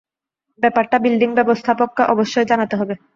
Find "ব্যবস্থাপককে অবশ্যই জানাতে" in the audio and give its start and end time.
1.35-2.75